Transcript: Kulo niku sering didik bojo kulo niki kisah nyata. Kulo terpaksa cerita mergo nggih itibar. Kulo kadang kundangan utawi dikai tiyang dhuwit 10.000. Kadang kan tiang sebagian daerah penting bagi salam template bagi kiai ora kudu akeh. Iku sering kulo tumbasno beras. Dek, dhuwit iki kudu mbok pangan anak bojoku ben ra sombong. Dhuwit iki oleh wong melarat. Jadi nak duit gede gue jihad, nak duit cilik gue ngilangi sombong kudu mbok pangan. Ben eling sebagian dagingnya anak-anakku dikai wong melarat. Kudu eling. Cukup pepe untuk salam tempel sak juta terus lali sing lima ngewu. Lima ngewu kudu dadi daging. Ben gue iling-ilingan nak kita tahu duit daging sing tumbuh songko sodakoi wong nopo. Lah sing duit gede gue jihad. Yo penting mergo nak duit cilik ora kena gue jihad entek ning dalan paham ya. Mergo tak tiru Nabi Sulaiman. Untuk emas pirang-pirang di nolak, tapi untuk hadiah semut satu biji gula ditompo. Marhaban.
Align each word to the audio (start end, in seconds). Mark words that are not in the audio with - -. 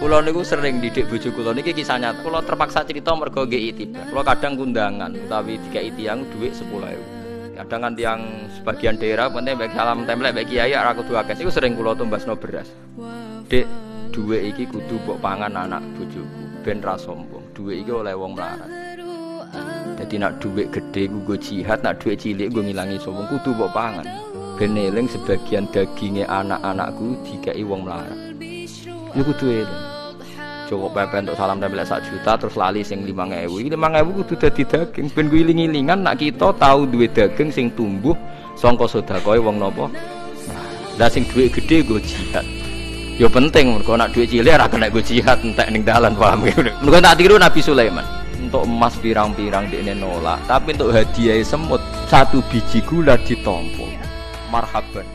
Kulo 0.00 0.20
niku 0.24 0.44
sering 0.44 0.80
didik 0.80 1.08
bojo 1.08 1.32
kulo 1.32 1.56
niki 1.56 1.72
kisah 1.72 1.96
nyata. 1.96 2.20
Kulo 2.20 2.44
terpaksa 2.44 2.84
cerita 2.84 3.16
mergo 3.16 3.48
nggih 3.48 3.72
itibar. 3.72 4.04
Kulo 4.12 4.20
kadang 4.20 4.60
kundangan 4.60 5.12
utawi 5.12 5.56
dikai 5.68 5.88
tiyang 5.92 6.24
dhuwit 6.28 6.52
10.000. 6.52 7.60
Kadang 7.60 7.80
kan 7.80 7.92
tiang 7.96 8.20
sebagian 8.56 9.00
daerah 9.00 9.32
penting 9.32 9.56
bagi 9.56 9.72
salam 9.72 10.04
template 10.08 10.36
bagi 10.36 10.56
kiai 10.60 10.76
ora 10.76 10.92
kudu 10.92 11.12
akeh. 11.16 11.36
Iku 11.40 11.48
sering 11.48 11.76
kulo 11.76 11.96
tumbasno 11.96 12.36
beras. 12.36 12.68
Dek, 13.48 13.64
dhuwit 14.12 14.52
iki 14.52 14.64
kudu 14.68 15.00
mbok 15.00 15.20
pangan 15.20 15.56
anak 15.56 15.80
bojoku 15.96 16.64
ben 16.64 16.84
ra 16.84 17.00
sombong. 17.00 17.56
Dhuwit 17.56 17.84
iki 17.84 17.92
oleh 17.92 18.12
wong 18.12 18.36
melarat. 18.36 18.68
Jadi 20.00 20.14
nak 20.20 20.42
duit 20.42 20.68
gede 20.74 21.08
gue 21.08 21.38
jihad, 21.40 21.80
nak 21.80 22.02
duit 22.02 22.20
cilik 22.20 22.52
gue 22.52 22.64
ngilangi 22.64 23.00
sombong 23.00 23.28
kudu 23.28 23.56
mbok 23.56 23.72
pangan. 23.76 24.08
Ben 24.60 24.76
eling 24.76 25.08
sebagian 25.08 25.64
dagingnya 25.72 26.28
anak-anakku 26.28 27.16
dikai 27.24 27.64
wong 27.64 27.88
melarat. 27.88 28.34
Kudu 29.14 29.46
eling. 29.46 29.82
Cukup 30.66 30.90
pepe 30.90 31.22
untuk 31.22 31.36
salam 31.38 31.62
tempel 31.62 31.86
sak 31.86 32.02
juta 32.08 32.34
terus 32.34 32.58
lali 32.58 32.82
sing 32.82 33.06
lima 33.06 33.28
ngewu. 33.30 33.62
Lima 33.62 33.92
ngewu 33.94 34.24
kudu 34.24 34.34
dadi 34.42 34.66
daging. 34.66 35.06
Ben 35.14 35.30
gue 35.30 35.44
iling-ilingan 35.44 36.02
nak 36.02 36.18
kita 36.18 36.50
tahu 36.56 36.88
duit 36.90 37.14
daging 37.14 37.54
sing 37.54 37.70
tumbuh 37.78 38.16
songko 38.58 38.90
sodakoi 38.90 39.38
wong 39.38 39.62
nopo. 39.62 39.86
Lah 40.98 41.06
sing 41.06 41.28
duit 41.30 41.54
gede 41.54 41.86
gue 41.86 42.00
jihad. 42.02 42.42
Yo 43.14 43.30
penting 43.30 43.78
mergo 43.78 43.94
nak 43.94 44.10
duit 44.10 44.26
cilik 44.26 44.50
ora 44.50 44.66
kena 44.66 44.90
gue 44.90 45.04
jihad 45.04 45.38
entek 45.46 45.70
ning 45.70 45.86
dalan 45.86 46.18
paham 46.18 46.42
ya. 46.50 46.56
Mergo 46.82 46.98
tak 46.98 47.22
tiru 47.22 47.38
Nabi 47.38 47.60
Sulaiman. 47.62 48.02
Untuk 48.34 48.66
emas 48.66 48.92
pirang-pirang 49.00 49.72
di 49.72 49.80
nolak, 49.94 50.36
tapi 50.44 50.76
untuk 50.76 50.92
hadiah 50.92 51.40
semut 51.40 51.80
satu 52.12 52.44
biji 52.50 52.84
gula 52.84 53.16
ditompo. 53.16 53.88
Marhaban. 54.52 55.06